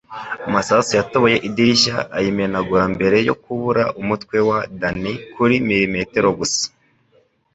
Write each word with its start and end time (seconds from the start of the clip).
Amasasu 0.47 0.91
yatoboye 0.99 1.37
idirishya 1.47 1.95
ayimenagura 2.17 2.83
mbere 2.95 3.17
yo 3.27 3.35
kubura 3.43 3.83
umutwe 4.01 4.37
wa 4.49 4.59
Danny 4.79 5.13
kuri 5.33 5.55
milimetero 5.67 6.29
gusa. 6.39 6.65